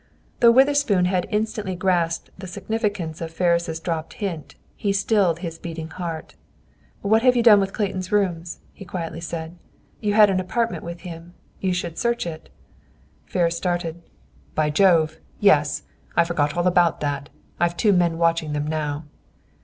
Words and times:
Though 0.39 0.49
Witherspoon 0.49 1.05
had 1.05 1.27
instantly 1.29 1.75
grasped 1.75 2.31
the 2.35 2.47
significance 2.47 3.21
of 3.21 3.29
Ferris' 3.31 3.79
dropped 3.79 4.13
hint, 4.13 4.55
he 4.75 4.93
stilled 4.93 5.41
his 5.45 5.59
beating 5.59 5.89
heart. 5.91 6.33
"What 7.03 7.21
have 7.21 7.35
you 7.35 7.43
done 7.43 7.59
with 7.59 7.71
Clayton's 7.71 8.11
rooms?" 8.11 8.61
he 8.73 8.83
quietly 8.83 9.21
said. 9.21 9.59
"You 9.99 10.15
had 10.15 10.31
an 10.31 10.39
apartment 10.39 10.83
with 10.83 11.01
him. 11.01 11.35
You 11.59 11.71
should 11.71 11.99
search 11.99 12.25
it." 12.25 12.49
Ferris 13.27 13.55
started. 13.57 14.01
"By 14.55 14.71
Jove! 14.71 15.19
Yes! 15.39 15.83
I 16.17 16.23
forgot 16.23 16.57
all 16.57 16.65
about 16.65 16.99
that. 17.01 17.29
I've 17.59 17.77
two 17.77 17.93
men 17.93 18.17
watching 18.17 18.53
them 18.53 18.65
now." 18.65 19.03